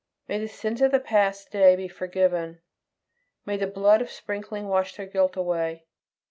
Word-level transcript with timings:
May 0.27 0.39
the 0.39 0.47
sins 0.47 0.81
of 0.81 0.89
the 0.89 0.99
past 0.99 1.51
day 1.51 1.75
be 1.75 1.87
forgiven; 1.87 2.59
may 3.45 3.55
the 3.55 3.67
blood 3.67 4.01
of 4.01 4.09
sprinkling 4.09 4.67
wash 4.67 4.95
their 4.95 5.05
guilt 5.05 5.35
away. 5.35 5.85